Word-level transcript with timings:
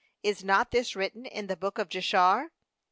Is 0.23 0.43
not 0.43 0.71
this 0.71 0.95
written 0.95 1.27
in 1.27 1.45
the 1.45 1.55
book 1.55 1.77
of 1.77 1.87
Jashar? 1.87 2.49